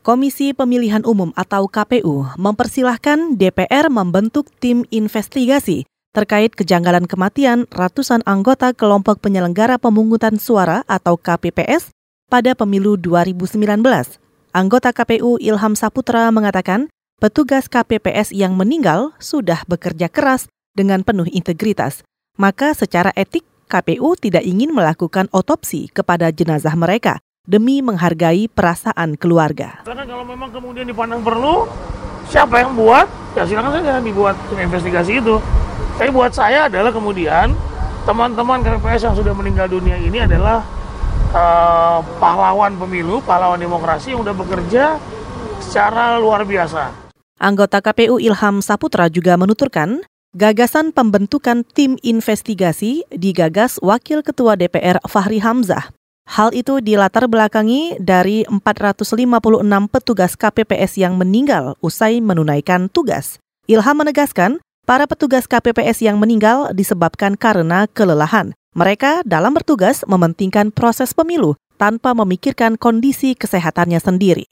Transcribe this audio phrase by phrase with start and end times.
[0.00, 5.84] Komisi Pemilihan Umum atau KPU mempersilahkan DPR membentuk tim investigasi
[6.16, 11.92] terkait kejanggalan kematian ratusan anggota kelompok penyelenggara pemungutan suara atau KPPS
[12.32, 13.60] pada pemilu 2019.
[14.56, 16.88] Anggota KPU Ilham Saputra mengatakan
[17.20, 22.00] petugas KPPS yang meninggal sudah bekerja keras dengan penuh integritas.
[22.40, 27.20] Maka secara etik KPU tidak ingin melakukan otopsi kepada jenazah mereka
[27.50, 29.82] demi menghargai perasaan keluarga.
[29.82, 31.66] Karena kalau memang kemudian dipandang perlu,
[32.30, 35.42] siapa yang buat, ya silakan saja dibuat tim investigasi itu.
[35.98, 37.52] Tapi buat saya adalah kemudian
[38.06, 40.64] teman-teman KPPS yang sudah meninggal dunia ini adalah
[41.34, 44.84] uh, pahlawan pemilu, pahlawan demokrasi yang sudah bekerja
[45.60, 47.10] secara luar biasa.
[47.40, 50.04] Anggota KPU Ilham Saputra juga menuturkan,
[50.36, 55.99] gagasan pembentukan tim investigasi digagas Wakil Ketua DPR Fahri Hamzah
[56.30, 59.18] Hal itu dilatar belakangi dari 456
[59.90, 63.42] petugas KPPS yang meninggal usai menunaikan tugas.
[63.66, 68.54] Ilham menegaskan, para petugas KPPS yang meninggal disebabkan karena kelelahan.
[68.78, 74.46] Mereka dalam bertugas mementingkan proses pemilu tanpa memikirkan kondisi kesehatannya sendiri.